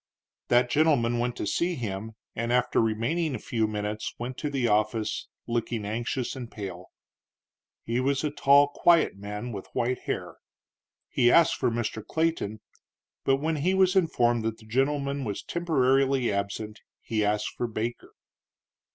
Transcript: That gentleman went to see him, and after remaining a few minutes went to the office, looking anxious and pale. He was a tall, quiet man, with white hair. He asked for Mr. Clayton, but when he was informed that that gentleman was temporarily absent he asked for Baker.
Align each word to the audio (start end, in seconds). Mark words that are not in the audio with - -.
That 0.47 0.71
gentleman 0.71 1.19
went 1.19 1.35
to 1.35 1.45
see 1.45 1.75
him, 1.75 2.13
and 2.35 2.51
after 2.51 2.81
remaining 2.81 3.35
a 3.35 3.37
few 3.37 3.67
minutes 3.67 4.15
went 4.17 4.35
to 4.39 4.49
the 4.49 4.67
office, 4.67 5.27
looking 5.47 5.85
anxious 5.85 6.35
and 6.35 6.49
pale. 6.49 6.87
He 7.83 7.99
was 7.99 8.23
a 8.23 8.31
tall, 8.31 8.69
quiet 8.69 9.15
man, 9.15 9.51
with 9.51 9.67
white 9.73 9.99
hair. 10.07 10.37
He 11.07 11.31
asked 11.31 11.53
for 11.53 11.69
Mr. 11.69 12.03
Clayton, 12.03 12.61
but 13.25 13.35
when 13.35 13.57
he 13.57 13.75
was 13.75 13.95
informed 13.95 14.43
that 14.43 14.57
that 14.57 14.67
gentleman 14.69 15.23
was 15.23 15.43
temporarily 15.43 16.33
absent 16.33 16.79
he 16.99 17.23
asked 17.23 17.49
for 17.55 17.67
Baker. 17.67 18.15